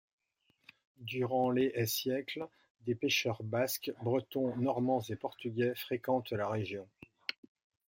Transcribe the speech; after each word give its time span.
Durant 1.01 1.51
les 1.51 1.71
et 1.75 1.85
siècles, 1.85 2.47
des 2.87 2.95
pêcheurs 2.95 3.43
basques, 3.43 3.91
bretons, 4.01 4.55
normands 4.57 5.03
et 5.09 5.15
portugais 5.15 5.75
fréquentent 5.75 6.31
la 6.31 6.49
région. 6.49 6.87